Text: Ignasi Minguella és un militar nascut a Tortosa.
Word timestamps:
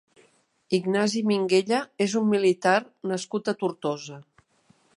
Ignasi 0.77 1.19
Minguella 1.31 1.81
és 2.05 2.15
un 2.21 2.25
militar 2.31 2.75
nascut 3.13 3.53
a 3.53 3.55
Tortosa. 3.61 4.19